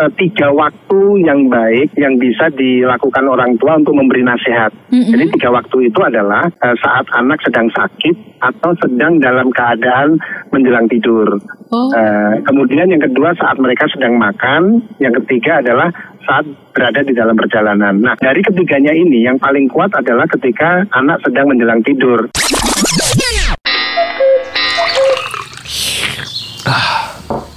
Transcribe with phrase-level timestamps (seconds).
[0.00, 4.72] eh, tiga waktu yang baik yang bisa dilakukan orang tua untuk memberi nasihat.
[4.88, 5.12] Mm-mm.
[5.12, 10.16] Jadi tiga waktu itu adalah eh, saat anak sedang sakit atau sedang dalam keadaan
[10.50, 11.36] menjelang tidur.
[11.70, 11.92] Oh.
[11.92, 15.92] Eh, kemudian yang kedua saat mereka sedang makan, yang ketiga adalah
[16.24, 18.00] saat berada di dalam perjalanan.
[18.00, 22.28] Nah, dari ketiganya ini yang paling kuat adalah ketika anak sedang menjelang tidur.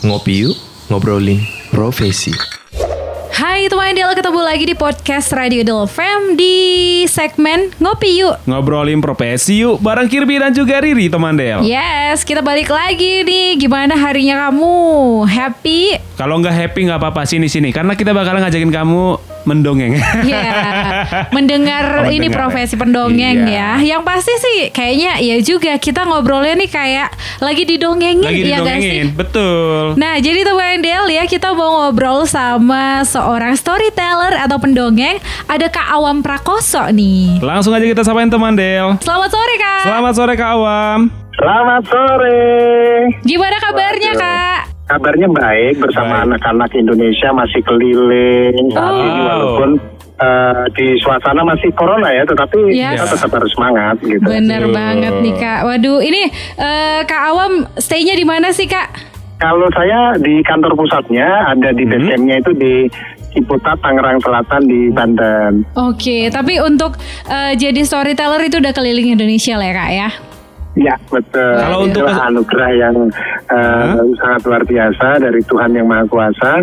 [0.03, 0.55] Ngopi yuk,
[0.91, 2.29] ngobrolin profesi.
[3.33, 8.45] Hai teman Del, ketemu lagi di podcast Radio Del Fam di segmen Ngopi Yuk.
[8.45, 11.65] Ngobrolin profesi yuk bareng Kirby dan juga Riri teman Del.
[11.65, 13.57] Yes, kita balik lagi nih.
[13.57, 14.77] Gimana harinya kamu?
[15.25, 15.97] Happy?
[16.13, 19.95] Kalau nggak happy nggak apa-apa sini sini karena kita bakal ngajakin kamu mendongeng.
[20.23, 20.51] Ya,
[21.29, 22.79] mendengar Oh, ini mendengar profesi ya.
[22.79, 23.77] pendongeng Iya.
[23.77, 23.95] ya.
[23.95, 28.77] Yang pasti sih kayaknya ya juga kita ngobrolnya nih kayak lagi didongengin Lagi ya nggak
[28.77, 28.89] sih?
[29.03, 29.83] didongengin, betul.
[29.95, 35.19] Nah, jadi teman Del ya, kita mau ngobrol sama seorang storyteller atau pendongeng.
[35.45, 37.39] Ada Kak Awam Prakoso nih.
[37.39, 38.97] Langsung aja kita sapain teman Del.
[38.99, 39.83] Selamat sore, Kak.
[39.83, 40.99] Selamat sore Kak Awam.
[41.33, 42.41] Selamat sore.
[43.21, 44.21] Gimana kabarnya, Waduh.
[44.21, 44.59] Kak?
[44.83, 48.99] Kabarnya baik bersama anak-anak Indonesia masih keliling saat Oh.
[49.01, 49.69] ini walaupun
[50.13, 52.95] eh, di suasana masih corona ya, tetapi Yes.
[52.95, 54.21] kita tetap harus semangat gitu.
[54.21, 55.59] Bener banget nih, Kak.
[55.65, 58.91] Waduh, ini eh, Kak Awam stay-nya di mana sih, Kak?
[59.35, 61.91] Kalau saya di kantor pusatnya ada di Hmm.
[61.97, 62.73] BSM-nya itu di
[63.33, 65.65] Ciputat, Tangerang Selatan di Banten.
[65.73, 66.93] Oke, tapi untuk
[67.25, 70.09] eh, jadi storyteller itu udah keliling Indonesia lah ya, Kak ya?
[70.75, 71.53] Ya betul.
[71.55, 72.95] Kalau untuk anugerah yang
[73.53, 73.87] eh,
[74.17, 76.53] sangat luar biasa dari Tuhan yang Maha Kuasa.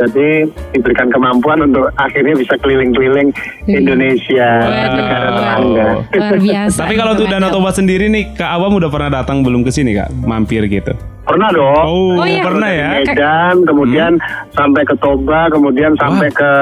[0.00, 3.36] Jadi diberikan kemampuan untuk akhirnya bisa keliling-keliling
[3.68, 4.96] Indonesia Wow.
[4.96, 5.88] negara tetangga.
[6.10, 6.78] Luar biasa.
[6.80, 9.92] Tapi kalau untuk Danau Toba sendiri nih Kak Awam udah pernah datang belum ke sini
[9.92, 10.08] Kak?
[10.18, 10.96] Mampir gitu.
[11.20, 11.84] Pernah dong.
[11.84, 12.40] Oh, Oh, iya.
[12.42, 12.88] pernah ya?
[12.96, 14.12] Medan, kemudian
[14.50, 16.52] sampai ke Toba, kemudian sampai ke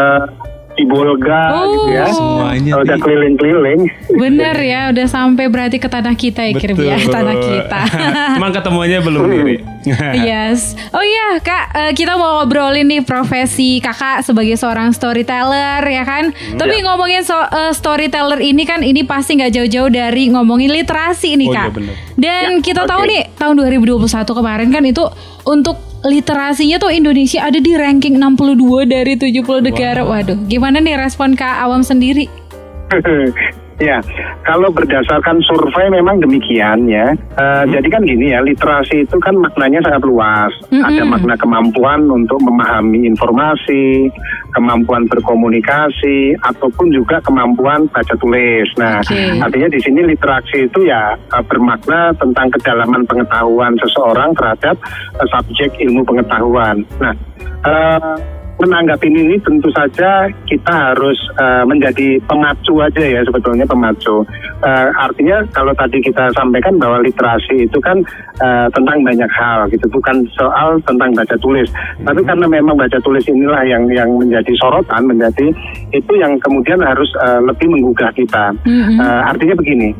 [0.78, 1.66] Sibolga Oh.
[1.66, 2.06] gitu ya.
[2.08, 3.80] Semuanya Udah keliling-keliling.
[4.08, 7.80] Bener ya, udah sampai berarti ke tanah kita ya, Kirby ya, tanah kita.
[8.38, 9.56] Cuman ketemuannya belum Riri.
[10.22, 10.78] yes.
[10.90, 16.30] Oh iya, Kak, eh, kita mau ngobrolin nih profesi Kakak sebagai seorang storyteller ya kan.
[16.54, 16.84] Tapi Iya.
[16.84, 21.52] ngomongin so- eh, storyteller ini kan ini pasti nggak jauh-jauh dari ngomongin literasi nih, Oh
[21.52, 21.74] iya, Kak.
[21.74, 21.94] bener.
[22.14, 23.08] Dan kita tahu oke.
[23.08, 25.02] nih tahun 2021 kemarin kan itu
[25.44, 30.06] untuk literasinya tuh Indonesia ada di ranking 62 dari 70 negara.
[30.06, 32.30] Waduh, gimana nih respon Kak Awam sendiri?
[33.78, 33.98] ya,
[34.42, 37.14] kalau berdasarkan survei memang demikian ya.
[37.14, 40.52] Eh, Jadi kan gini ya, literasi itu kan maknanya sangat luas.
[40.70, 44.10] Ada makna kemampuan untuk memahami informasi,
[44.52, 48.68] kemampuan berkomunikasi, ataupun juga kemampuan baca tulis.
[48.78, 49.38] Nah, Oke.
[49.38, 54.76] artinya di sini literasi itu ya eh, bermakna tentang kedalaman pengetahuan seseorang terhadap
[55.18, 56.82] eh, subjek ilmu pengetahuan.
[56.98, 57.14] Nah,
[57.66, 64.26] eh, menanggapi ini tentu saja kita harus eh, menjadi pemacu aja ya sebetulnya pemacu.
[64.66, 68.02] Eh, artinya kalau tadi kita sampaikan bahwa literasi itu kan
[68.42, 71.70] eh, tentang banyak hal gitu, bukan soal tentang baca tulis.
[72.02, 75.54] Tapi karena memang baca tulis inilah yang yang menjadi sorotan, menjadi
[75.94, 78.50] itu yang kemudian harus eh, lebih menggugah kita.
[78.66, 78.98] Mm-mm.
[78.98, 79.94] Eh, artinya begini,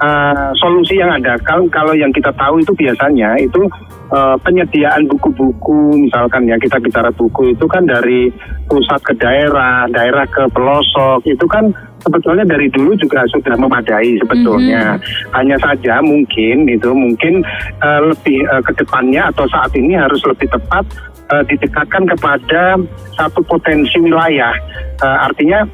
[0.00, 3.62] eh, solusi yang ada kalau kalau yang kita tahu itu biasanya itu
[4.10, 8.32] eh, penyediaan buku-buku misalkan ya kita bicara buku itu kan dari
[8.70, 14.96] pusat ke daerah, daerah ke pelosok itu kan sebetulnya dari dulu juga sudah memadai sebetulnya.
[15.34, 17.44] Hanya saja mungkin itu mungkin
[17.82, 20.86] eh, lebih eh, ke depannya atau saat ini harus lebih tepat
[21.34, 22.78] eh, didekatkan kepada
[23.18, 24.54] satu potensi wilayah.
[25.02, 25.66] Eh, artinya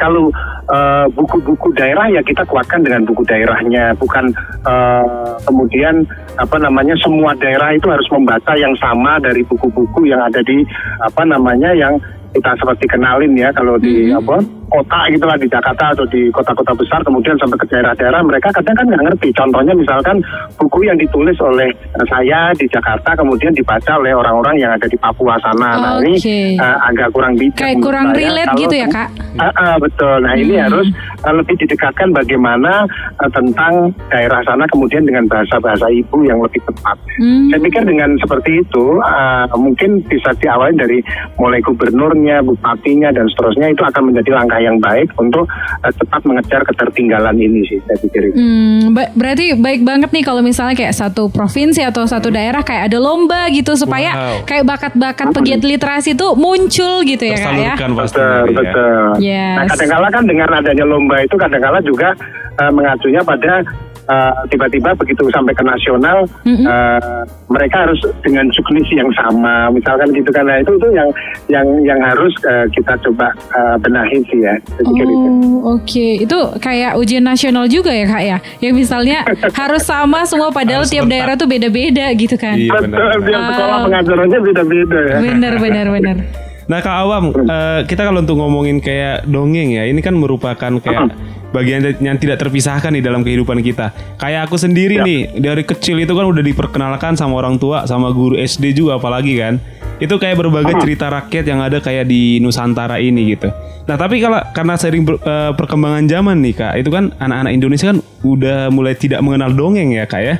[0.00, 0.32] kalau
[0.72, 3.92] eh, buku-buku daerah ya kita kuatkan dengan buku daerahnya.
[4.00, 4.32] Bukan
[4.64, 6.08] eh, kemudian
[6.40, 10.64] apa namanya semua daerah itu harus membaca yang sama dari buku-buku yang ada di
[11.04, 12.00] apa namanya yang
[12.32, 17.00] kita seperti kenalin ya kalau di apa kota gitulah di Jakarta atau di kota-kota besar
[17.02, 20.16] kemudian sampai ke daerah-daerah mereka kadang kan nggak ngerti contohnya misalkan
[20.56, 24.94] buku yang ditulis oleh eh, saya di Jakarta kemudian dibaca oleh orang-orang yang ada di
[24.96, 26.14] Papua sana nah ini
[26.54, 28.18] eh, agak kurang bijak Kayak kurang saya.
[28.22, 29.08] relate Kalau gitu ya, Kak?
[29.40, 30.16] Ah, ah, betul.
[30.22, 30.66] Nah ini Hmm.
[30.68, 30.88] harus
[31.24, 32.84] uh, lebih didekatkan bagaimana
[33.16, 36.96] uh, tentang daerah sana kemudian dengan bahasa-bahasa ibu yang lebih tepat.
[37.16, 37.48] Hmm.
[37.48, 40.98] Saya pikir dengan seperti itu uh, mungkin bisa diawali dari
[41.40, 46.60] mulai gubernurnya, bupatinya dan seterusnya itu akan menjadi langkah yang baik untuk uh, cepat mengejar
[46.62, 48.30] ketertinggalan ini sih saya pikir.
[48.30, 52.88] Hmm, ba- berarti baik banget nih kalau misalnya kayak satu provinsi atau satu daerah kayak
[52.88, 54.36] ada lomba gitu supaya Wow.
[54.44, 57.74] kayak bakat-bakat pegiat literasi itu muncul gitu ya kak ya.
[57.74, 58.54] Betul, Riri, ya.
[58.54, 59.04] betul.
[59.18, 59.56] Yes.
[59.56, 62.08] Nah, kadang-kala kan dengan adanya lomba itu kadang-kala juga
[62.56, 63.64] eh, mengacunya pada
[64.02, 66.64] eh, tiba-tiba begitu sampai ke nasional Mm-mm.
[66.64, 71.08] eh, mereka harus dengan juknis yang sama misalkan gitu kan nah itu itu yang
[71.48, 75.28] yang yang harus eh, kita coba eh, benahi sih ya saya pikir itu.
[75.60, 76.08] Oh, oke.
[76.20, 78.38] Itu kayak ujian nasional juga ya, Kak ya?
[78.58, 79.18] Yang misalnya
[79.60, 82.56] harus sama semua padahal Harus tiap daerah tuh beda-beda gitu kan.
[82.56, 83.18] Iya, Betul, benar.
[83.20, 83.82] biar sekolah Ah.
[83.84, 85.16] pengajarannya beda-beda ya.
[85.20, 86.16] Bener, bener, bener.
[86.64, 91.10] Nah Kak Awam, eh, kita kalau untuk ngomongin kayak dongeng ya, ini kan merupakan kayak
[91.50, 93.90] bagian yang tidak terpisahkan di dalam kehidupan kita.
[94.16, 95.04] Kayak aku sendiri Ya.
[95.04, 99.34] nih, dari kecil itu kan udah diperkenalkan sama orang tua, sama guru SD juga apalagi
[99.34, 99.58] kan.
[99.98, 103.52] Itu kayak berbagai cerita rakyat yang ada kayak di Nusantara ini gitu.
[103.84, 107.90] Nah tapi kalau karena sering ber- eh, perkembangan zaman nih kak, itu kan anak-anak Indonesia
[107.90, 110.36] kan udah mulai tidak mengenal dongeng ya kak ya.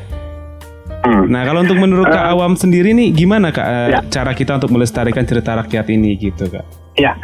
[1.00, 1.32] Hmm.
[1.32, 4.00] Nah kalau untuk menurut Kak Awam sendiri nih gimana Kak eh, Ya.
[4.04, 6.64] cara kita untuk melestarikan cerita rakyat ini gitu Kak?
[7.00, 7.16] Ya,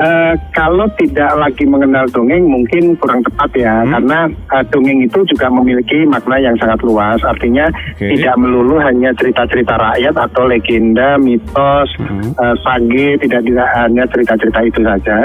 [0.00, 3.92] eh, kalau tidak lagi mengenal dongeng mungkin kurang tepat ya, Hmm.
[3.94, 7.20] karena eh, dongeng itu juga memiliki makna yang sangat luas.
[7.22, 8.16] Artinya Oke.
[8.16, 12.32] tidak melulu hanya cerita-cerita rakyat atau legenda, mitos, Hmm.
[12.32, 15.16] eh, sage, tidak tidak hanya cerita-cerita itu saja,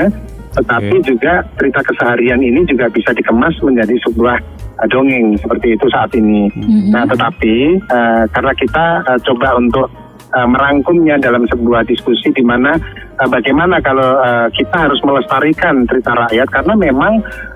[0.60, 1.08] tetapi Oke.
[1.08, 4.38] juga cerita keseharian ini juga bisa dikemas menjadi sebuah
[4.92, 6.52] dongeng seperti itu saat ini.
[6.52, 6.92] Mhm.
[6.92, 9.88] Nah, tetapi eh, karena kita eh, coba untuk
[10.36, 12.76] eh, merangkumnya dalam sebuah diskusi di mana
[13.16, 17.14] eh, bagaimana kalau eh, kita harus melestarikan cerita rakyat karena memang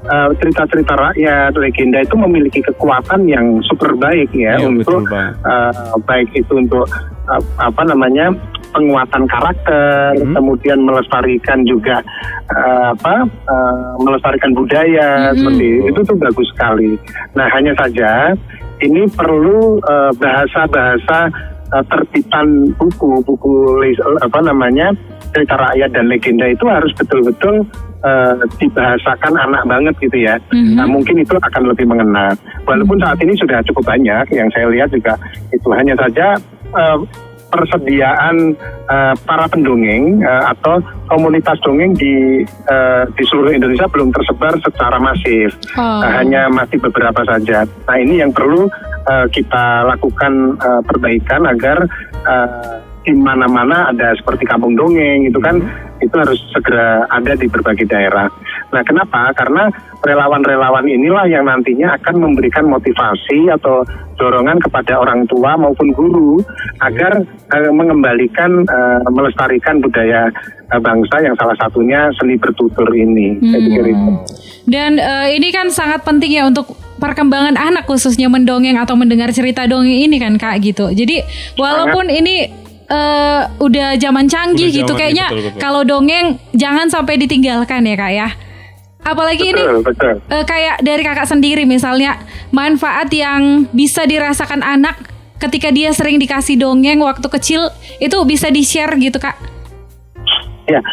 [0.09, 5.71] cerita-cerita rakyat legenda itu memiliki kekuatan yang super baik ya Iya, untuk betul, eh,
[6.07, 6.87] baik itu untuk
[7.29, 8.33] eh, apa namanya
[8.69, 10.33] penguatan karakter, Mhm.
[10.37, 12.01] kemudian melestarikan juga
[12.49, 15.35] eh, apa eh, melestarikan budaya Mhm.
[15.37, 16.91] seperti itu tuh bagus sekali.
[17.37, 18.33] Nah hanya saja
[18.81, 21.29] ini perlu eh, bahasa-bahasa
[21.73, 23.51] eh, terbitan buku buku
[23.83, 24.93] lis- apa namanya
[25.29, 27.65] cerita rakyat dan legenda itu harus betul-betul
[28.05, 30.35] eh, dibahasakan anak banget gitu ya.
[30.49, 30.75] Mhm.
[30.79, 32.33] Nah, mungkin itu akan lebih mengena.
[32.65, 35.19] Walaupun saat ini sudah cukup banyak yang saya lihat juga
[35.53, 36.37] itu hanya saja
[36.73, 36.99] eh,
[37.49, 38.53] persediaan
[38.89, 40.77] eh, para pendongeng eh, atau
[41.09, 45.57] komunitas dongeng di eh, di seluruh Indonesia belum tersebar secara masif.
[45.73, 46.05] Oh.
[46.05, 47.65] Eh, hanya masih beberapa saja.
[47.65, 48.69] Nah, ini yang perlu
[49.09, 51.77] eh, kita lakukan eh, perbaikan agar
[52.29, 52.77] eh,
[53.09, 55.57] di mana-mana ada seperti kampung dongeng itu kan
[55.97, 58.29] itu harus segera ada di berbagai daerah.
[58.69, 59.33] Nah, kenapa?
[59.33, 59.65] Karena
[60.05, 63.81] relawan-relawan inilah yang nantinya akan memberikan motivasi atau
[64.19, 66.43] dorongan kepada orang tua maupun guru
[66.83, 67.23] agar
[67.55, 70.27] eh, mengembalikan eh, melestarikan budaya
[70.69, 73.39] eh, bangsa yang salah satunya seni bertutur ini.
[73.41, 74.11] Saya pikir itu.
[74.69, 79.65] Dan eh, ini kan sangat penting ya untuk perkembangan anak khususnya mendongeng atau mendengar cerita
[79.65, 80.91] dongeng ini kan kak gitu.
[80.91, 81.23] Jadi
[81.55, 82.51] walaupun ini
[82.91, 85.59] eh, udah zaman canggih Udah gitu zamannya, kayaknya betul, betul.
[85.63, 88.29] kalau dongeng jangan sampai ditinggalkan ya kak ya.
[88.99, 90.13] Apalagi ini Betul, betul.
[90.27, 92.19] eh, kayak dari kakak sendiri misalnya
[92.51, 94.99] manfaat yang bisa dirasakan anak
[95.39, 97.71] ketika dia sering dikasih dongeng waktu kecil
[98.03, 99.39] itu bisa di share gitu kak.
[100.67, 100.83] Ya,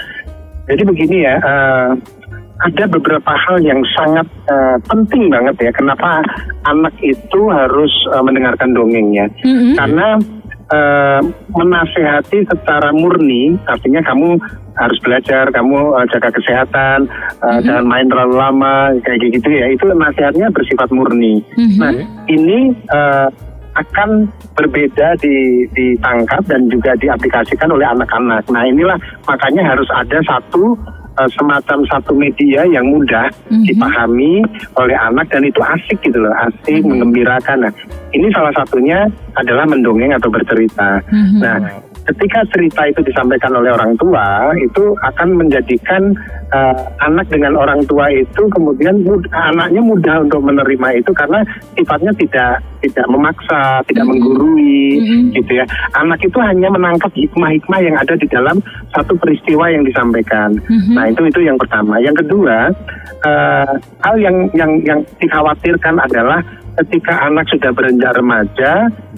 [0.70, 1.90] jadi begini ya, eh,
[2.56, 5.70] ada beberapa hal yang sangat eh, penting banget ya.
[5.74, 6.24] Kenapa
[6.64, 9.28] anak itu harus eh, mendengarkan dongengnya?
[9.44, 9.76] Mm-mm.
[9.76, 10.16] Karena
[10.72, 11.20] eh,
[11.54, 14.38] menasehati secara murni, artinya kamu
[14.76, 17.08] harus belajar, kamu eh, jaga kesehatan,
[17.42, 19.66] eh, jangan main terlalu lama, kayak gitu ya.
[19.72, 21.40] Itu nasihatnya bersifat murni.
[21.56, 21.78] Mhm.
[21.78, 21.92] Nah,
[22.28, 23.28] ini eh,
[23.76, 24.24] akan
[24.56, 28.48] berbeda di, ditangkap dan juga diaplikasikan oleh anak-anak.
[28.48, 28.96] Nah, inilah
[29.28, 30.72] makanya harus ada satu
[31.16, 33.64] eh, semacam satu media yang mudah Mhm.
[33.72, 34.44] dipahami
[34.76, 37.68] oleh anak dan itu asik gitu loh, asik, menggembirakan.
[37.68, 37.72] Nah,
[38.12, 41.00] ini salah satunya adalah mendongeng atau bercerita.
[41.08, 41.40] Mhm.
[41.40, 41.56] Nah,
[42.06, 46.14] ketika cerita itu disampaikan oleh orang tua, itu akan menjadikan
[46.46, 51.42] eh, anak dengan orang tua itu kemudian mud- anaknya mudah untuk menerima itu karena
[51.74, 55.34] sifatnya tidak tidak memaksa, tidak menggurui, Mhm.
[55.34, 55.66] gitu ya.
[55.98, 58.62] Anak itu hanya menangkap hikmah-hikmah yang ada di dalam
[58.94, 60.54] satu peristiwa yang disampaikan.
[60.70, 60.94] Mhm.
[60.94, 61.98] Nah, itu itu yang pertama.
[61.98, 62.70] Yang kedua,
[63.26, 63.72] eh,
[64.06, 66.38] hal yang yang yang dikhawatirkan adalah
[66.84, 68.72] ketika anak sudah beranjak remaja,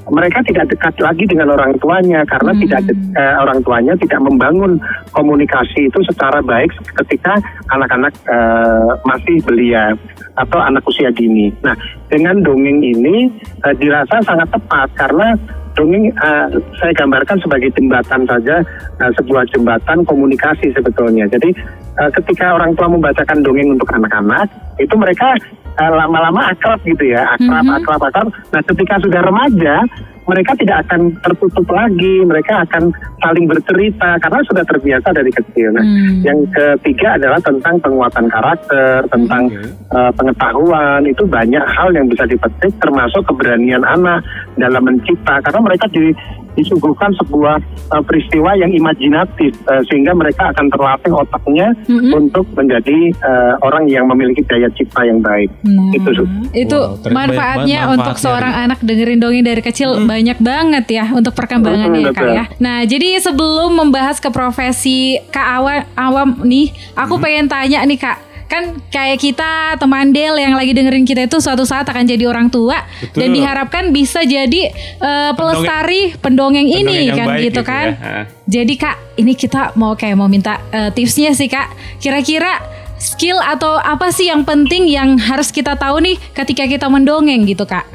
[0.09, 2.61] mereka tidak dekat lagi dengan orang tuanya karena Hmm.
[2.65, 4.81] tidak eh, orang tuanya tidak membangun
[5.12, 6.71] komunikasi itu secara baik
[7.05, 7.37] ketika
[7.75, 9.93] anak-anak eh, masih belia
[10.38, 11.50] atau anak usia dini.
[11.61, 11.75] Nah,
[12.09, 13.29] dengan dongeng ini
[13.67, 15.35] eh, dirasa sangat tepat karena
[15.77, 16.49] dongeng eh,
[16.81, 18.57] saya gambarkan sebagai jembatan saja
[19.03, 21.29] eh, sebuah jembatan komunikasi sebetulnya.
[21.29, 21.53] Jadi
[22.00, 24.49] eh, ketika orang tua membacakan dongeng untuk anak-anak
[24.79, 25.37] itu mereka
[25.79, 27.77] eh, lama-lama akrab gitu ya, akrab, Mhm.
[27.83, 28.29] akrab, akrab.
[28.51, 29.87] Nah, ketika sudah remaja
[30.29, 32.93] mereka tidak akan tertutup lagi, mereka akan
[33.25, 35.73] saling bercerita karena sudah terbiasa dari kecil.
[35.73, 36.21] Nah, Hmm.
[36.21, 39.49] yang ketiga adalah tentang penguatan karakter, tentang
[39.89, 44.21] uh, pengetahuan itu banyak hal yang bisa dipetik, termasuk keberanian anak
[44.61, 46.13] dalam mencipta karena mereka di,
[46.59, 47.62] disuguhkan sebuah
[47.95, 52.11] uh, peristiwa yang imajinatif uh, sehingga mereka akan terlatih otaknya Mhm.
[52.11, 55.49] untuk menjadi uh, orang yang memiliki daya cipta yang baik.
[55.62, 56.11] Nah, Itu,
[56.53, 61.05] itu Wow, manfaatnya banget untuk manfaatnya, seorang anak dengerin dongeng dari kecil banyak banget ya
[61.12, 62.45] untuk perkembangannya Hmm, ya, Kak ya.
[62.59, 68.28] Nah, jadi sebelum membahas ke profesi Kak Awam, awam nih, aku pengen tanya nih Kak.
[68.49, 72.49] Kan kayak kita teman Del yang lagi dengerin kita itu suatu saat akan jadi orang
[72.49, 73.21] tua Betul.
[73.21, 77.87] dan diharapkan bisa jadi eh, pelestari pendongeng, ini Pendongeng kan baik gitu gitu kan.
[77.93, 78.21] ya.
[78.49, 82.00] Jadi Kak, ini kita mau kayak mau minta eh, tipsnya sih Kak.
[82.00, 82.57] Kira-kira
[82.99, 87.69] skill atau apa sih yang penting yang harus kita tahu nih ketika kita mendongeng gitu
[87.69, 87.87] Kak?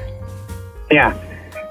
[0.93, 1.12] Ya,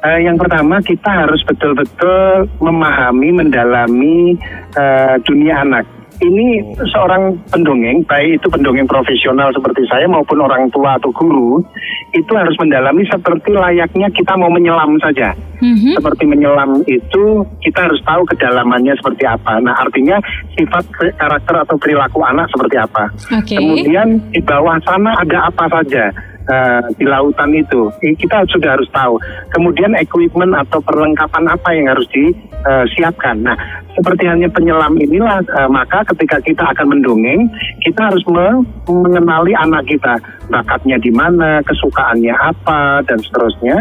[0.03, 4.37] eh, yang pertama kita harus betul-betul memahami, mendalami
[4.75, 5.87] eh, dunia anak.
[6.21, 11.65] Ini seorang pendongeng, baik itu pendongeng profesional seperti saya maupun orang tua atau guru,
[12.13, 15.33] itu harus mendalami seperti layaknya kita mau menyelam saja.
[15.63, 15.97] Mhm.
[15.97, 19.63] Seperti menyelam itu kita harus tahu kedalamannya seperti apa.
[19.63, 20.19] Nah, artinya
[20.59, 20.85] sifat
[21.17, 23.05] karakter atau perilaku anak seperti apa.
[23.39, 23.57] Oke.
[23.57, 26.11] Kemudian di bawah sana ada apa saja
[26.51, 27.89] eh, di lautan itu.
[28.03, 29.17] Kita sudah harus tahu.
[29.55, 33.47] Kemudian equipment atau perlengkapan apa yang harus disiapkan.
[33.47, 33.55] Nah,
[33.93, 37.49] seperti hanya penyelam inilah eh, maka ketika kita akan mendongeng,
[37.85, 40.17] kita harus me- mengenali anak kita,
[40.49, 43.77] bakatnya di mana, kesukaannya apa dan seterusnya.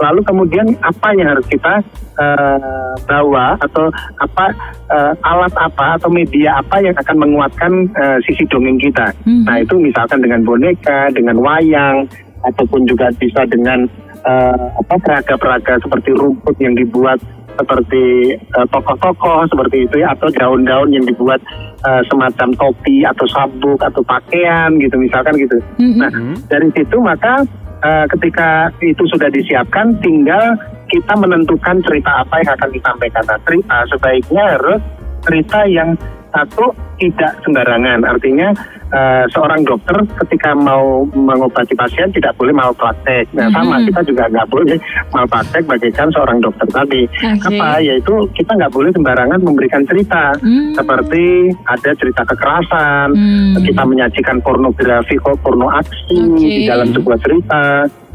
[0.00, 1.80] Lalu kemudian apa yang harus kita
[2.20, 3.88] eh, bawa atau
[4.20, 4.46] apa
[4.92, 9.16] eh, alat apa atau media apa yang akan menguatkan eh, sisi dongeng kita.
[9.24, 9.44] Mhm.
[9.48, 12.04] Nah itu misalkan dengan boneka, dengan wayang,
[12.44, 13.88] ataupun juga bisa dengan
[14.28, 17.16] eh, apa peraga-peraga seperti rumput yang dibuat
[17.54, 21.40] seperti eh, tokoh-tokoh seperti itu ya atau daun-daun yang dibuat
[21.86, 25.58] eh, semacam topi atau sabuk atau pakaian gitu misalkan gitu.
[25.78, 25.98] Mhm.
[25.98, 26.10] Nah
[26.50, 27.46] dari situ maka
[27.84, 30.54] eh, ketika itu sudah disiapkan tinggal
[30.92, 33.24] kita menentukan cerita apa yang akan disampaikan.
[33.26, 34.80] Nah, cerita sebaiknya harus
[35.24, 35.96] cerita yang
[36.34, 38.02] satu tidak sembarangan.
[38.02, 38.50] Artinya
[38.94, 43.26] eh, seorang dokter ketika mau mengobati pasien tidak boleh malpraktek.
[43.34, 43.90] Nah sama Mhm.
[43.90, 44.78] kita juga nggak boleh
[45.10, 47.02] malpraktek bagaikan seorang dokter tadi.
[47.10, 47.58] Oke.
[47.58, 47.82] Apa?
[47.82, 50.30] Yaitu kita nggak boleh sembarangan memberikan cerita.
[50.38, 50.78] Hmm.
[50.78, 53.58] Seperti ada cerita kekerasan, Hmm.
[53.66, 56.38] kita menyajikan pornografi kok porno aksi Oke.
[56.38, 57.62] di dalam sebuah cerita.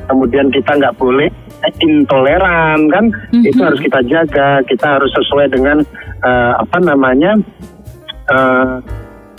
[0.08, 1.28] Kemudian kita nggak boleh
[1.84, 3.44] intoleran kan, Mhm.
[3.46, 4.64] itu harus kita jaga.
[4.64, 5.84] Kita harus sesuai dengan
[6.20, 7.40] eh, apa namanya
[8.30, 8.76] eh,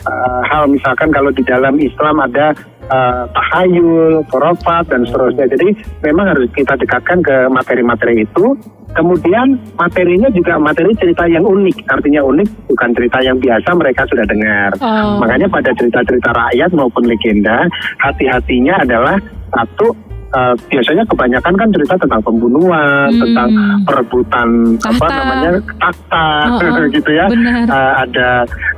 [0.06, 2.52] eh, hal misalkan kalau di dalam Islam ada
[2.90, 5.47] eh, tahayul, korofat dan seterusnya.
[5.50, 5.68] Jadi
[6.04, 8.59] memang harus kita dekatkan ke materi-materi itu.
[8.90, 14.26] Kemudian materinya juga materi cerita yang unik, artinya unik bukan cerita yang biasa mereka sudah
[14.26, 14.75] dengar.
[14.82, 15.23] Oh.
[15.23, 17.70] Makanya pada cerita-cerita rakyat maupun legenda,
[18.02, 19.14] hati-hatinya adalah
[19.54, 19.94] satu
[20.31, 23.21] eh, biasanya kebanyakan kan cerita tentang pembunuhan, Hmm.
[23.21, 23.49] tentang
[23.83, 27.27] perebutan apa namanya tahta Oh, oh, gitu ya.
[27.27, 27.67] benar.
[27.67, 28.29] Eh, ada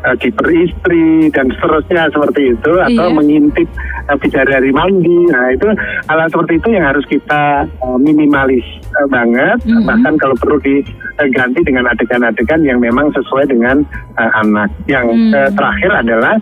[0.02, 3.14] eh, kiper istri dan seterusnya seperti itu atau Iya.
[3.14, 3.68] mengintip
[4.02, 5.18] eh, bidadari mandi.
[5.28, 5.68] Nah, itu
[6.06, 9.84] hal seperti itu yang harus kita eh, minimalis eh, banget Mhm.
[9.84, 13.84] bahkan kalau perlu diganti dengan adegan-adegan yang memang sesuai dengan
[14.16, 14.72] eh, anak.
[14.86, 15.32] Yang Hmm.
[15.34, 16.34] eh, terakhir adalah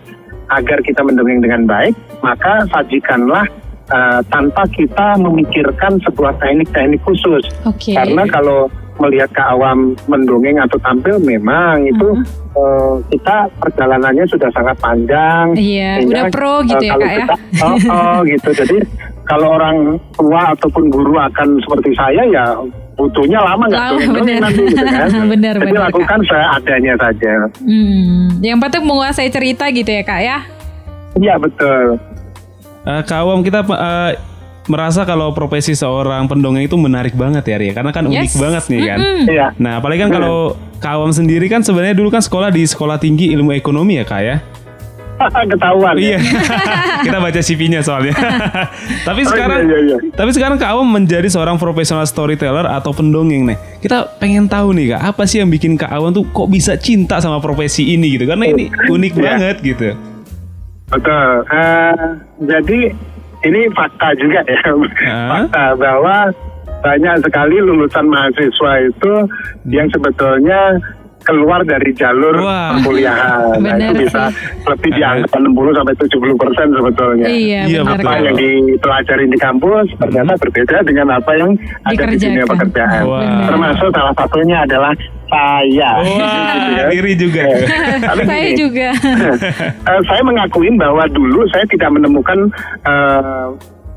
[0.51, 3.47] agar kita mendongeng dengan baik, maka sajikanlah
[3.91, 7.43] eh, tanpa kita memikirkan sebuah teknik-teknik khusus.
[7.63, 7.91] Oke.
[7.91, 12.23] Karena kalau melihat ke awam mendongeng atau tampil memang itu Mhm.
[12.53, 15.51] eh, kita perjalanannya sudah sangat panjang.
[15.53, 17.19] Iya, Sehingga, udah pro gitu eh, ya, kalau Kak, ya?
[17.19, 18.49] kita- oh, oh, gitu.
[18.53, 18.77] Jadi
[19.23, 19.77] kalau orang
[20.13, 22.45] tua ataupun guru akan seperti saya ya
[22.93, 24.41] butuhnya lama nggak Lama, dongeng-dongeng bener.
[24.43, 25.07] nanti gitu kan.
[25.33, 27.33] Bener, Jadi bener, lakukan seadanya saja.
[27.57, 30.37] Hmm, yang penting menguasai cerita gitu ya kak ya?
[31.13, 31.97] Iya betul.
[32.81, 34.11] Eh, Kak Awam kita eh,
[34.63, 38.37] merasa kalau profesi seorang pendongeng itu menarik banget ya Ria karena kan unik Yes.
[38.37, 38.97] banget nih kan.
[38.97, 39.25] Mm-mm.
[39.27, 39.47] Iya.
[39.55, 43.29] Nah, apalagi kan kalau Kak Awam sendiri kan sebenarnya dulu kan sekolah di Sekolah Tinggi
[43.29, 44.37] Ilmu Ekonomi ya Kak ya.
[45.21, 45.93] Ketahuan.
[46.01, 46.01] ya.
[46.01, 46.19] Iya.
[47.05, 48.17] Kita baca CV-nya soalnya.
[49.07, 49.97] tapi Oh, sekarang iya, iya, iya.
[50.11, 53.57] tapi sekarang Kak Awam menjadi seorang profesional storyteller atau pendongeng nih.
[53.77, 57.17] Kita pengen tahu nih Kak, apa sih yang bikin Kak Awam tuh kok bisa cinta
[57.17, 58.25] sama profesi ini gitu?
[58.25, 59.21] Karena ini unik Iya.
[59.21, 59.93] banget gitu.
[60.91, 61.27] Betul.
[61.47, 61.95] Eh,
[62.45, 62.79] jadi
[63.41, 64.59] ini fakta juga ya,
[65.31, 66.17] fakta bahwa
[66.81, 69.13] banyak sekali lulusan mahasiswa itu
[69.69, 70.81] yang sebetulnya
[71.21, 72.73] keluar dari jalur Wah.
[72.81, 73.61] perkuliahan.
[73.61, 74.65] Nah, itu bisa sih.
[74.65, 77.27] lebih di angka 60 sampai 70 persen sebetulnya.
[77.29, 77.93] Iya, Iya, benar.
[78.01, 78.09] betul.
[78.09, 81.51] Apa yang dipelajari di kampus ternyata berbeda dengan apa yang
[81.85, 83.01] ada di dunia pekerjaan.
[83.05, 83.21] Wah.
[83.21, 83.47] Benar.
[83.53, 84.91] Termasuk salah satunya adalah
[85.31, 85.91] saya.
[85.95, 86.85] Wah, Gitu ya.
[86.91, 87.43] diri juga.
[88.03, 88.89] Tapi Saya gini, juga.
[89.89, 92.39] eh, saya mengakuin bahwa dulu saya tidak menemukan
[92.83, 93.47] eh,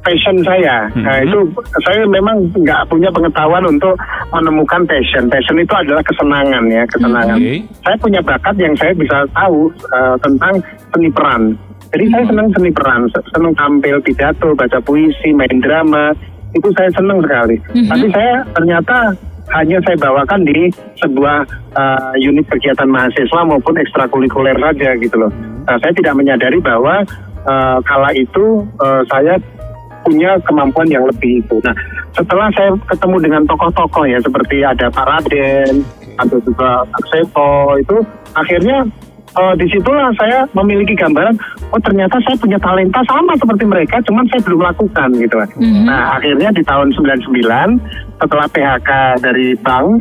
[0.00, 0.84] passion saya.
[0.94, 1.26] Nah Mhm.
[1.26, 1.38] itu
[1.82, 3.96] saya memang nggak punya pengetahuan untuk
[4.30, 5.26] menemukan passion.
[5.26, 7.36] Passion itu adalah kesenangan ya, kesenangan.
[7.36, 7.54] Oke.
[7.80, 10.54] Saya punya bakat yang saya bisa tahu eh, tentang
[10.88, 11.56] seni peran.
[11.88, 16.10] Jadi saya senang seni peran, se- senang tampil pidato, baca puisi, main drama.
[16.50, 17.54] Itu saya senang sekali.
[17.86, 19.14] Tapi saya ternyata
[19.54, 20.68] hanya saya bawakan di
[20.98, 21.46] sebuah
[21.78, 25.30] uh, unit kegiatan mahasiswa maupun ekstrakurikuler saja gitu loh.
[25.64, 27.06] Nah, saya tidak menyadari bahwa
[27.46, 29.38] uh, kala itu uh, saya
[30.04, 31.56] punya kemampuan yang lebih itu.
[31.64, 31.72] Nah,
[32.12, 35.82] setelah saya ketemu dengan tokoh-tokoh ya seperti ada Pak Raden,
[36.18, 37.96] ada juga Pak Sepo itu
[38.38, 38.86] akhirnya
[39.34, 41.34] eh, di situlah saya memiliki gambaran
[41.74, 45.50] oh ternyata saya punya talenta sama seperti mereka cuman saya belum lakukan gitu kan.
[45.58, 45.84] Mhm.
[45.90, 48.90] Nah akhirnya di tahun 99 setelah PHK
[49.20, 50.00] dari bank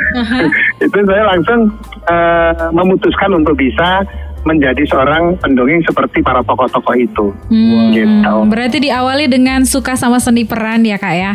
[0.84, 1.60] itu saya langsung
[2.04, 4.04] eh, memutuskan untuk bisa
[4.42, 7.26] menjadi seorang pendongeng seperti para tokoh-tokoh itu.
[7.50, 8.32] Hmm, Gitu.
[8.46, 11.32] Berarti diawali dengan suka sama seni peran ya kak ya?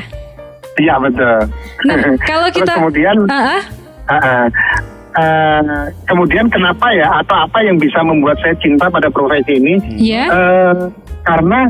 [0.75, 1.38] Iya betul.
[1.86, 1.98] Nah,
[2.29, 3.62] kalau Terus kita- kemudian Ah, ah.
[4.03, 4.46] Ah, ah.
[5.13, 5.62] Eh,
[6.10, 9.77] kemudian kenapa ya atau apa yang bisa membuat saya cinta pada profesi ini?
[9.93, 10.25] Iya.
[10.25, 10.74] Eh,
[11.22, 11.70] karena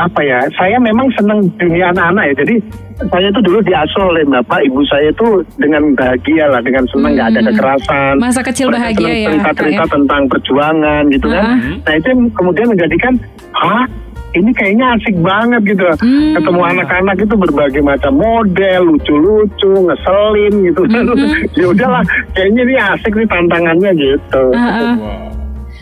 [0.00, 0.40] apa ya?
[0.56, 2.34] Saya memang senang dunia anak-anak ya.
[2.40, 2.54] Jadi
[3.00, 7.28] saya itu dulu diasuh oleh bapak ibu saya itu dengan bahagia lah, dengan senang nggak
[7.32, 7.48] ada Hmm.
[7.52, 8.14] kekerasan.
[8.16, 9.92] Masa kecil Mereka bahagia ya, Cerita-cerita ya?
[9.92, 11.44] tentang perjuangan gitu kan.
[11.44, 11.56] Ah.
[11.80, 13.12] Nah itu yang kemudian menjadikan,
[13.52, 13.84] hah?
[14.30, 15.82] Ini kayaknya asik banget gitu.
[15.98, 16.38] Hmm.
[16.38, 21.02] Ketemu anak-anak itu berbagai macam model, lucu-lucu, ngeselin gitu kan.
[21.02, 21.30] Mhm.
[21.58, 24.42] ya udahlah, kayaknya ini asik nih tantangannya gitu.
[24.54, 24.94] Ah, ah.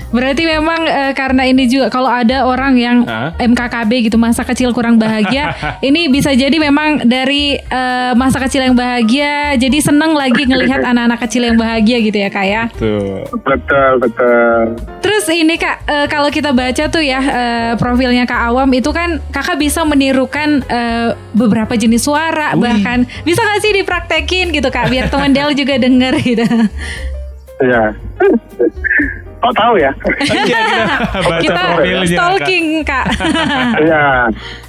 [0.09, 3.37] Berarti memang eh, karena ini juga kalau ada orang yang Hah?
[3.37, 5.53] MKKB gitu masa kecil kurang bahagia,
[5.89, 11.21] ini bisa jadi memang dari eh, masa kecil yang bahagia, jadi seneng lagi ngelihat anak-anak
[11.29, 12.63] kecil yang bahagia gitu ya kak ya.
[12.77, 13.25] Tuh.
[13.45, 14.81] Betul, betul.
[15.05, 19.21] Terus ini kak, eh, kalau kita baca tuh ya eh, profilnya kak Awam itu kan
[19.29, 22.65] kakak bisa menirukan eh, beberapa jenis suara, Wih.
[22.65, 26.45] bahkan bisa gak sih dipraktekin gitu kak, biar teman Del juga denger gitu.
[27.61, 27.93] Ya.
[29.39, 29.93] Kok tahu ya?
[30.19, 32.07] Iya, kita baca kita profilnya.
[32.11, 33.07] Stalking kak.
[33.91, 34.07] ya.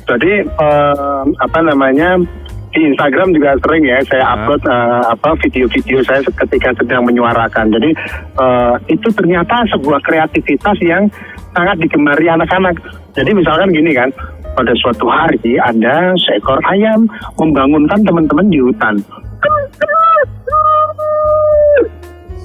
[0.05, 2.21] Jadi eh, apa namanya?
[2.69, 4.33] Di Instagram juga sering ya saya Ah.
[4.37, 7.73] upload eh, apa video-video saya ketika sedang menyuarakan.
[7.73, 7.89] Jadi
[8.37, 11.09] eh, itu ternyata sebuah kreativitas yang
[11.57, 12.77] sangat digemari anak-anak.
[13.17, 14.13] Jadi misalkan gini kan,
[14.53, 17.09] pada suatu hari ada seekor ayam
[17.41, 19.01] membangunkan teman-teman di hutan.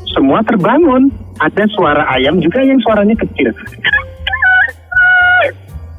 [0.09, 1.13] Semua terbangun.
[1.42, 3.51] Ada suara ayam juga yang suaranya kecil.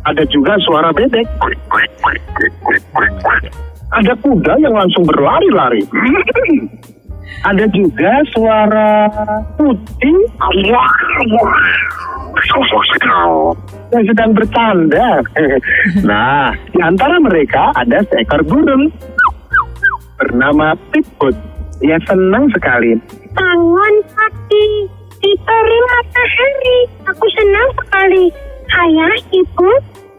[0.05, 1.27] Ada juga suara bebek.
[3.95, 5.83] Ada kuda yang langsung berlari-lari.
[7.45, 9.09] Ada juga suara
[9.59, 10.17] kucing
[13.93, 15.25] yang sedang bercanda.
[16.05, 18.93] Nah, di antara mereka ada seekor burung
[20.21, 21.35] bernama Pitbut.
[21.83, 22.95] Dia senang sekali.
[23.35, 24.87] Bangun pagi,
[25.25, 26.79] diberi matahari.
[27.09, 28.25] Aku senang sekali.
[28.75, 29.69] Ayah, ibu,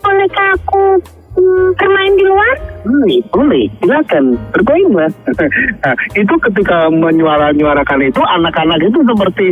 [0.03, 0.99] bolehkah aku
[1.37, 2.55] hmm, bermain di luar?
[2.83, 5.11] Hmm, boleh, silakan bermainlah.
[5.83, 9.47] nah, itu ketika menyuara-nyuarakan itu anak-anak itu seperti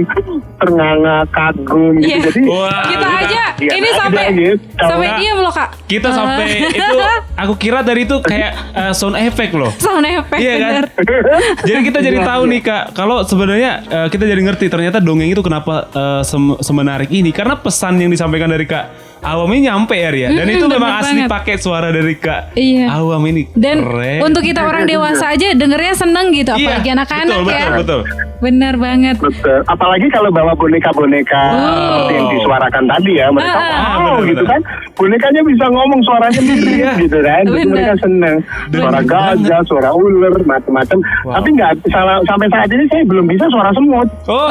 [0.57, 2.09] ternganga, kagum gitu.
[2.09, 2.19] Iya.
[2.25, 4.55] Jadi Wah, kita kita- aja Iya, ini sampai gitu.
[4.77, 5.19] sampai Enggak.
[5.21, 5.69] diam loh kak.
[5.85, 6.15] Kita Ah.
[6.15, 6.97] sampai itu
[7.43, 9.71] aku kira dari itu kayak eh, sound effect loh.
[9.77, 10.71] sound effect Iya kan?
[10.73, 10.87] bener.
[11.69, 12.51] jadi kita jadi Iya, tahu iya.
[12.51, 17.11] nih kak, kalau sebenarnya eh, kita jadi ngerti ternyata dongeng itu kenapa eh, sem- semenarik
[17.11, 18.85] ini karena pesan yang disampaikan dari kak
[19.25, 20.29] Awam ini nyampe ya Ria.
[20.29, 21.31] Dan Mm-mm, itu memang asli banget.
[21.33, 22.93] pakai suara dari kak Iya.
[22.93, 23.49] Awam ini.
[23.51, 24.21] Dan Keren.
[24.21, 27.65] untuk kita orang dewasa aja dengernya seneng gitu, Iya, apalagi anak-anak betul, ya.
[27.67, 28.01] Betul, betul.
[28.37, 29.17] Bener banget.
[29.17, 29.63] Betul.
[29.65, 31.63] Apalagi kalau bawa boneka-boneka Oh.
[32.01, 33.95] seperti yang disuarakan tadi ya, mereka Ah, ah.
[33.97, 34.51] wow Benar, gitu benar.
[34.51, 34.61] kan.
[34.95, 36.93] Bonekanya bisa ngomong suaranya mirip Iya.
[36.99, 37.43] gitu kan.
[37.43, 37.71] Jadi Benar.
[37.71, 38.37] mereka seneng.
[38.69, 40.99] Suara Benar gajah, suara ular, macam-macam.
[41.23, 41.33] Wow.
[41.35, 44.09] Tapi nggak salah sampai saat ini saya belum bisa suara semut.
[44.27, 44.51] Oh.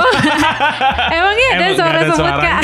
[1.15, 2.41] Emangnya ada Emang suara ada semut kak?
[2.41, 2.61] Kak?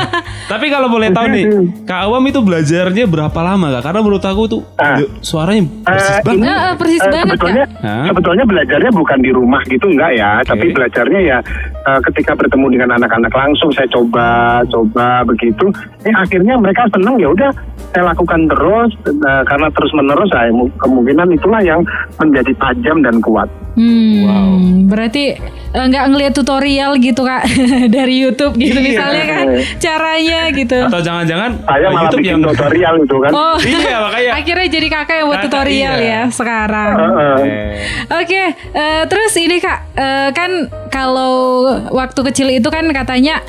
[0.52, 1.44] Tapi kalau boleh tahu nih,
[1.84, 3.82] Kak Awam itu belajarnya berapa lama Kak?
[3.82, 4.94] Karena menurut aku tuh Ah.
[4.94, 6.38] de- suaranya persis Eh, banget.
[6.38, 8.04] ini, ah, persis eh, banget, sebetulnya, Hah?
[8.06, 11.38] sebetulnya belajarnya bukan di rumah gitu enggak ya, tapi belajarnya ya
[11.84, 15.68] eh, ketika bertemu dengan anak-anak langsung saya coba, coba begitu.
[16.02, 17.50] Eh akhirnya mereka senang ya udah
[17.92, 21.80] saya lakukan terus eh, karena terus menerus saya kemungkinan itulah yang
[22.16, 23.48] menjadi tajam dan kuat.
[23.74, 25.34] Hmm, berarti
[25.74, 27.42] eh, nggak ngelihat tutorial gitu kak
[27.96, 28.86] dari YouTube gitu Iya.
[28.86, 29.44] misalnya kan
[29.78, 30.78] caranya gitu.
[30.86, 33.30] Atau jangan-jangan Saya uh, malah YouTube bikin yang tutorial itu kan.
[33.34, 34.30] Oh, Iya, makanya.
[34.38, 36.20] akhirnya jadi kakak yang buat Kakak, tutorial iya.
[36.22, 36.94] ya sekarang.
[36.94, 37.36] Heeh.
[37.42, 37.72] Eh,
[38.14, 40.50] Oke, eh, terus ini kak, eh, kan
[40.86, 43.40] kalau waktu kecil itu kan katanya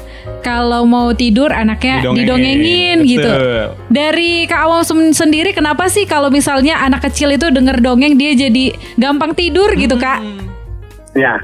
[0.41, 2.17] kalau mau tidur anaknya Didongengin.
[2.21, 3.31] didongengin gitu.
[3.89, 8.73] Dari kak Awam sendiri, kenapa sih kalau misalnya anak kecil itu denger dongeng dia jadi
[8.97, 10.21] gampang tidur gitu kak?
[11.15, 11.39] Ya,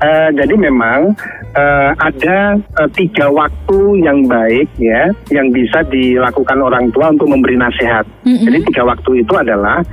[0.00, 1.14] eh, jadi memang
[1.52, 7.58] eh, ada eh, tiga waktu yang baik ya, yang bisa dilakukan orang tua untuk memberi
[7.58, 8.06] nasihat.
[8.24, 8.46] Mm-mm.
[8.46, 9.84] Jadi tiga waktu itu adalah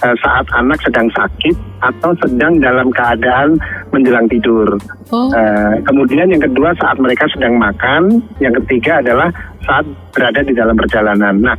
[0.00, 3.56] saat anak sedang sakit atau sedang dalam keadaan
[3.92, 4.76] menjelang tidur.
[5.08, 9.32] Oh, Eh, kemudian yang kedua saat mereka sedang makan, yang ketiga adalah
[9.64, 11.34] saat berada di dalam perjalanan.
[11.40, 11.56] Nah,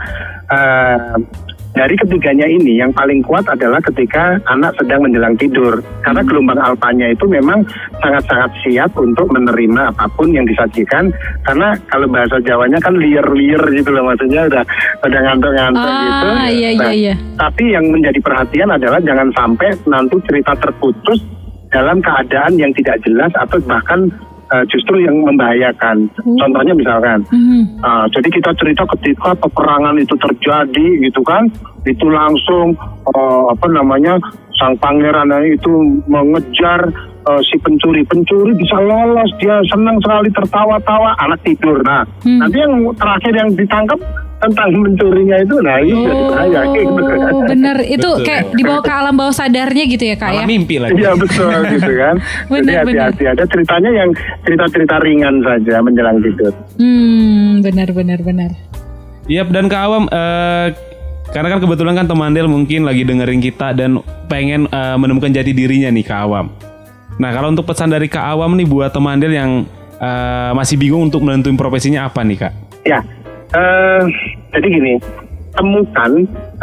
[0.54, 1.16] eh,
[1.78, 7.14] dari ketiganya ini yang paling kuat adalah ketika anak sedang menjelang tidur, karena gelombang alfanya
[7.14, 7.62] itu memang
[8.02, 11.14] sangat-sangat siap untuk menerima apa pun yang disajikan.
[11.46, 14.64] Karena kalau bahasa Jawanya kan liar-liar gitu loh, maksudnya udah
[15.06, 16.28] udah ngantuk-ngantuk Ah, gitu.
[16.58, 17.16] iya, iya, Nah, iya.
[17.38, 21.22] Tapi yang menjadi perhatian adalah jangan sampai nanti cerita terputus
[21.70, 24.10] dalam keadaan yang tidak jelas atau bahkan
[24.54, 26.08] eh, justru yang membahayakan.
[26.24, 27.84] Contohnya misalkan, mhm.
[27.84, 31.48] ah, jadi kita cerita ketika peperangan itu terjadi gitu kan,
[31.84, 32.76] itu langsung
[33.12, 34.20] eh, apa namanya
[34.58, 36.90] sang pangeran itu mengejar
[37.28, 41.84] eh, si pencuri, pencuri bisa lolos, dia senang sekali tertawa-tawa, anak tidur.
[41.86, 42.42] Nah, Hmm.
[42.42, 44.00] nanti yang terakhir yang ditangkap
[44.38, 46.92] tentang pencurinya itu, nah ini jadi bahaya gitu.
[47.34, 48.22] Oh, bener itu Betul.
[48.22, 50.46] kayak dibawa ke alam bawah sadarnya gitu ya kak ya?
[50.46, 50.94] mimpi lagi.
[50.94, 52.16] Iya betul gitu kan.
[52.22, 53.10] Jadi Benar, benar.
[53.10, 53.24] hati-hati.
[53.34, 54.10] Ada ceritanya yang
[54.46, 56.54] cerita-cerita ringan saja menjelang tidur.
[56.78, 58.52] Hmm, benar benar benar.
[59.26, 60.68] Iya dan Kak Awam eh,
[61.28, 65.50] karena kan kebetulan kan teman Del mungkin lagi dengerin kita dan pengen eh, menemukan jati
[65.52, 66.48] dirinya nih Kak Awam.
[67.18, 69.66] Nah kalau untuk pesan dari Kak Awam nih buat teman Del yang
[69.98, 72.54] eh, masih bingung untuk menentuin profesinya apa nih Kak?
[72.88, 73.04] Ya,
[73.54, 74.02] eh,
[74.56, 74.94] jadi gini,
[75.58, 76.12] temukan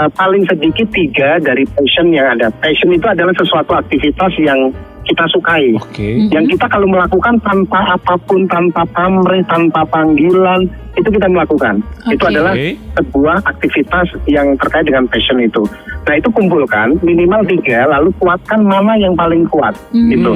[0.01, 2.49] eh, paling sedikit tiga dari passion yang ada.
[2.61, 4.70] Passion itu adalah sesuatu aktivitas yang
[5.05, 5.77] kita sukai.
[5.77, 6.33] Oke.
[6.33, 10.64] Yang kita kalau melakukan tanpa apa pun, tanpa pamrih, tanpa panggilan,
[10.97, 11.85] itu kita melakukan.
[12.09, 12.33] Itu Oke.
[12.33, 12.55] adalah
[12.97, 15.62] sebuah aktivitas yang terkait dengan passion itu.
[16.05, 20.33] Nah itu kumpulkan minimal tiga, lalu kuatkan mana yang paling kuat, gitu.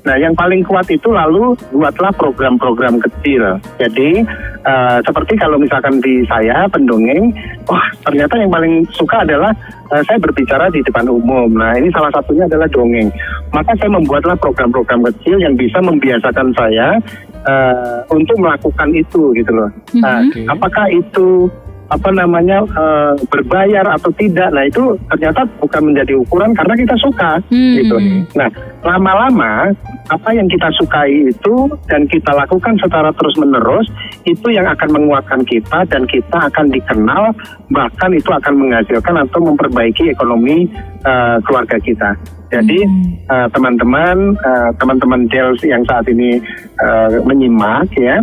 [0.00, 3.60] Nah yang paling kuat itu lalu buatlah program-program kecil.
[3.76, 4.24] Jadi
[4.64, 7.32] eh, seperti kalau misalkan di saya pendongeng,
[7.68, 9.52] wah ternyata yang paling suka adalah
[9.92, 11.52] eh, saya berbicara di depan umum.
[11.52, 13.12] Nah ini salah satunya adalah dongeng.
[13.52, 16.96] Maka saya membuatlah program-program kecil yang bisa membiasakan saya
[17.44, 19.70] eh, untuk melakukan itu gitu loh.
[19.96, 20.44] Nah, Mhm.
[20.48, 21.48] apakah itu
[21.90, 24.54] apa namanya eh, berbayar atau tidak?
[24.54, 27.74] Nah itu ternyata bukan menjadi ukuran karena kita suka Hmm.
[27.82, 27.96] gitu.
[28.38, 28.48] Nah
[28.86, 29.74] lama-lama
[30.10, 33.86] apa yang kita sukai itu dan kita lakukan secara terus menerus
[34.26, 37.34] itu yang akan menguatkan kita dan kita akan dikenal
[37.70, 40.66] bahkan itu akan menghasilkan atau memperbaiki ekonomi
[41.06, 42.14] eh, keluarga kita.
[42.50, 42.82] Jadi
[43.30, 46.38] eh, teman-teman eh, teman-teman Dels yang saat ini
[46.82, 48.18] eh, menyimak ya.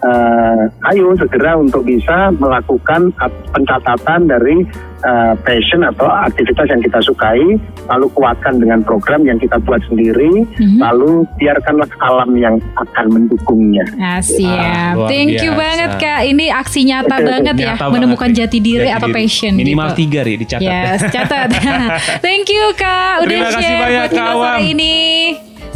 [0.00, 4.62] Eh, ayo segera untuk bisa melakukan at- pencatatan dari
[4.98, 7.38] eh, passion atau aktivitas yang kita sukai,
[7.86, 10.78] lalu kuatkan dengan program yang kita buat sendiri, Mhm.
[10.80, 13.86] lalu biarkanlah alam yang akan mendukungnya.
[13.96, 14.50] Ah, siap.
[14.50, 15.62] Ah, luar Thank you biasa.
[15.62, 16.20] banget Kak.
[16.26, 19.98] Ini aksi nyata banget ya Nyata menemukan banget, jati diri Jati atau passion Minimal gitu.
[20.00, 20.66] tiga ri dicatat.
[20.66, 21.48] Yes, catat.
[22.26, 24.58] Thank you Kak udah Terima kasih share banyak, buat kita Kak sore Awam.
[24.66, 24.96] ini.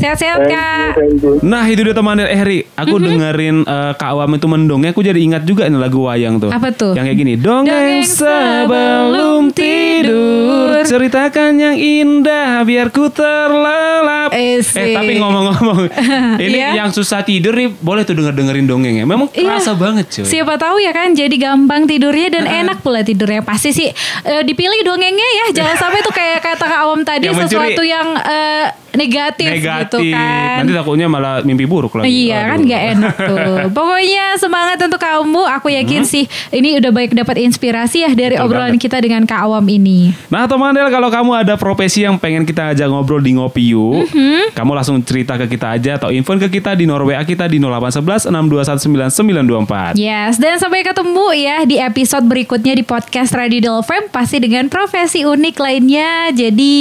[0.03, 0.99] Sehat-sehat Kak.
[1.47, 2.27] Nah itu dia teman Del.
[2.27, 3.05] Eh Ri, aku Mhm.
[3.07, 6.51] dengerin eh, Kak Awam itu mendongeng, aku jadi ingat juga nih lagu wayang tuh.
[6.51, 6.99] Apa tuh?
[6.99, 7.33] Yang kayak gini.
[7.39, 10.42] Dongeng Dongeng sebelum tidur.
[10.85, 14.31] Ceritakan yang indah biar ku terlelap.
[14.31, 15.89] Eh, Eh tapi ngomong-ngomong,
[16.41, 16.71] ini Iya.
[16.77, 19.05] yang susah tidur nih boleh tuh denger dengerin dongeng ya.
[19.05, 19.57] Memang Iya.
[19.57, 20.25] kerasa banget cuy.
[20.25, 23.41] Siapa tahu ya kan jadi gampang tidurnya dan enak pula tidurnya.
[23.41, 23.89] Pasti sih
[24.23, 25.47] eh, dipilih dongengnya ya.
[25.55, 27.51] Jangan sampai tuh kayak kata Kak Awam tadi Yang mencuri.
[27.71, 30.13] sesuatu yang eh, negatif, gitu Negatif.
[30.13, 30.57] kan.
[30.59, 32.13] Nanti takutnya malah mimpi buruk lagi.
[32.27, 32.69] Iya kan Aduh.
[32.69, 33.37] gak enak tuh.
[33.77, 35.43] Pokoknya semangat untuk kamu.
[35.55, 38.45] Aku yakin sih ini udah baik dapat inspirasi ya dari Hmm.
[38.45, 38.85] Betul obrolan banget.
[38.85, 40.13] kita dengan Kak Awam ini.
[40.29, 44.09] Nah teman Del kalau kamu ada profesi yang pengen kita ajak ngobrol di Ngopi Yuk
[44.09, 44.53] Mhm.
[44.53, 47.57] Kamu langsung cerita ke kita aja Atau info ke kita di nomor WA kita di
[47.57, 54.09] 0811 6219924 Yes, dan sampai ketemu ya di episode berikutnya di podcast Radio Del FM
[54.09, 56.31] pasti dengan profesi unik lainnya.
[56.31, 56.73] Jadi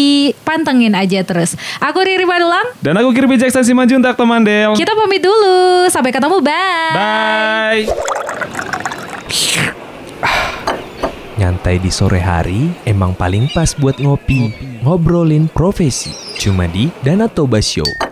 [0.42, 1.54] pantengin aja terus.
[1.78, 2.64] Aku Riri Manulang.
[2.80, 5.86] Dan aku Kirby Jackson Simanjuntak teman Del Kita pamit dulu.
[5.88, 6.38] Sampai ketemu.
[6.40, 7.86] Bye.
[10.22, 10.61] Bye
[11.42, 14.54] Nyantai di sore hari emang paling pas buat ngopi,
[14.86, 16.14] ngobrolin profesi.
[16.38, 18.11] Cuma di Danatoba Show.